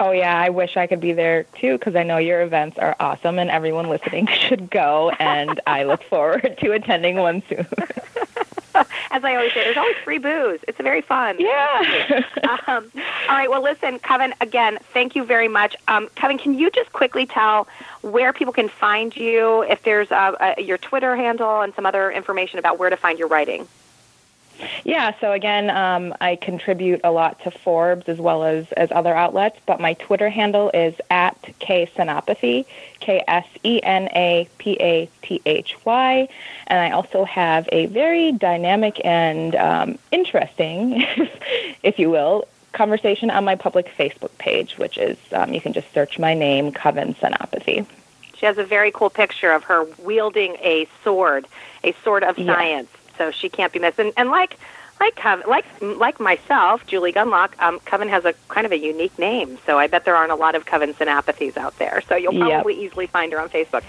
Oh 0.00 0.12
yeah, 0.12 0.40
I 0.40 0.48
wish 0.48 0.78
I 0.78 0.86
could 0.86 1.00
be 1.00 1.12
there 1.12 1.44
too 1.60 1.76
because 1.76 1.94
I 1.94 2.04
know 2.04 2.16
your 2.16 2.40
events 2.40 2.78
are 2.78 2.96
awesome 2.98 3.38
and 3.38 3.50
everyone 3.50 3.90
listening 3.90 4.26
should 4.48 4.70
go 4.70 5.10
and 5.20 5.60
I 5.66 5.84
look 5.84 6.02
forward 6.04 6.56
to 6.62 6.72
attending 6.72 7.16
one 7.16 7.42
soon. 7.48 7.66
As 9.10 9.24
I 9.24 9.34
always 9.34 9.52
say, 9.52 9.64
there's 9.64 9.76
always 9.76 9.96
free 10.02 10.16
booze. 10.18 10.60
It's 10.66 10.78
very 10.78 11.02
fun. 11.02 11.36
Yeah. 11.38 12.22
um, 12.66 12.90
all 13.28 13.36
right. 13.36 13.50
Well, 13.50 13.62
listen, 13.62 13.98
Kavin. 13.98 14.32
Again, 14.40 14.78
thank 14.94 15.14
you 15.16 15.24
very 15.24 15.48
much. 15.48 15.76
Um, 15.88 16.08
Kavin, 16.14 16.38
can 16.38 16.56
you 16.56 16.70
just 16.70 16.92
quickly 16.92 17.26
tell 17.26 17.68
where 18.00 18.32
people 18.32 18.54
can 18.54 18.68
find 18.68 19.14
you? 19.14 19.62
If 19.62 19.82
there's 19.82 20.10
a, 20.12 20.54
a, 20.56 20.62
your 20.62 20.78
Twitter 20.78 21.14
handle 21.16 21.60
and 21.60 21.74
some 21.74 21.84
other 21.84 22.10
information 22.10 22.58
about 22.58 22.78
where 22.78 22.88
to 22.88 22.96
find 22.96 23.18
your 23.18 23.28
writing. 23.28 23.66
Yeah, 24.84 25.12
so 25.20 25.32
again, 25.32 25.70
um, 25.70 26.14
I 26.20 26.36
contribute 26.36 27.00
a 27.04 27.10
lot 27.10 27.40
to 27.44 27.50
Forbes 27.50 28.08
as 28.08 28.18
well 28.18 28.44
as, 28.44 28.70
as 28.72 28.90
other 28.92 29.14
outlets, 29.14 29.58
but 29.66 29.80
my 29.80 29.94
Twitter 29.94 30.28
handle 30.28 30.70
is 30.72 30.94
at 31.10 31.40
Ksenapathy, 31.60 32.66
K 33.00 33.22
S 33.26 33.46
E 33.64 33.80
N 33.82 34.08
A 34.14 34.48
P 34.58 34.76
A 34.80 35.08
T 35.22 35.40
H 35.46 35.76
Y. 35.84 36.28
And 36.66 36.78
I 36.78 36.90
also 36.90 37.24
have 37.24 37.68
a 37.72 37.86
very 37.86 38.32
dynamic 38.32 39.00
and 39.04 39.54
um, 39.56 39.98
interesting, 40.10 41.06
if 41.82 41.98
you 41.98 42.10
will, 42.10 42.46
conversation 42.72 43.30
on 43.30 43.44
my 43.44 43.56
public 43.56 43.86
Facebook 43.96 44.36
page, 44.38 44.78
which 44.78 44.96
is 44.98 45.18
um, 45.32 45.52
you 45.52 45.60
can 45.60 45.72
just 45.72 45.92
search 45.92 46.18
my 46.18 46.34
name, 46.34 46.72
Kavin 46.72 47.16
Senapathy. 47.16 47.86
She 48.36 48.46
has 48.46 48.56
a 48.56 48.64
very 48.64 48.90
cool 48.90 49.10
picture 49.10 49.52
of 49.52 49.64
her 49.64 49.84
wielding 49.98 50.56
a 50.60 50.86
sword, 51.04 51.46
a 51.84 51.92
sword 52.02 52.24
of 52.24 52.36
science 52.36 52.88
so 53.20 53.30
she 53.30 53.50
can't 53.50 53.70
be 53.70 53.78
missed. 53.78 53.98
And, 53.98 54.14
and 54.16 54.30
like 54.30 54.56
like 54.98 55.14
Kavin, 55.14 55.46
like 55.46 55.64
like 55.80 56.20
myself, 56.20 56.86
Julie 56.86 57.12
Gunlock, 57.12 57.52
um, 57.58 57.80
Kavin 57.80 58.08
has 58.08 58.24
a 58.24 58.34
kind 58.48 58.66
of 58.66 58.72
a 58.72 58.78
unique 58.78 59.18
name, 59.18 59.58
so 59.66 59.78
I 59.78 59.86
bet 59.86 60.04
there 60.04 60.16
aren't 60.16 60.32
a 60.32 60.36
lot 60.36 60.54
of 60.54 60.66
Kavin 60.66 60.94
Senapathies 60.94 61.56
out 61.56 61.78
there. 61.78 62.02
So 62.08 62.16
you'll 62.16 62.38
probably 62.38 62.74
yep. 62.74 62.90
easily 62.90 63.06
find 63.06 63.32
her 63.32 63.40
on 63.40 63.48
Facebook. 63.48 63.82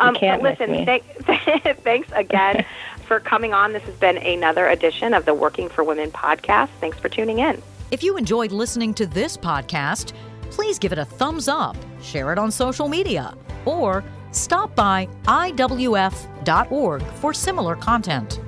Um, 0.00 0.14
can't 0.14 0.42
listen, 0.42 0.70
th- 0.84 1.02
thanks 1.82 2.08
again 2.14 2.64
for 3.06 3.20
coming 3.20 3.54
on. 3.54 3.72
This 3.72 3.82
has 3.84 3.94
been 3.96 4.18
another 4.18 4.66
edition 4.68 5.14
of 5.14 5.24
the 5.24 5.34
Working 5.34 5.68
for 5.68 5.84
Women 5.84 6.10
podcast. 6.10 6.68
Thanks 6.80 6.98
for 6.98 7.08
tuning 7.08 7.38
in. 7.38 7.62
If 7.90 8.02
you 8.02 8.16
enjoyed 8.16 8.50
listening 8.52 8.92
to 8.94 9.06
this 9.06 9.36
podcast, 9.36 10.14
please 10.50 10.78
give 10.78 10.92
it 10.92 10.98
a 10.98 11.04
thumbs 11.04 11.48
up, 11.48 11.76
share 12.02 12.32
it 12.32 12.38
on 12.38 12.50
social 12.50 12.88
media, 12.88 13.36
or 13.66 14.02
stop 14.32 14.74
by 14.74 15.08
IWF.org 15.24 17.02
for 17.02 17.34
similar 17.34 17.76
content. 17.76 18.40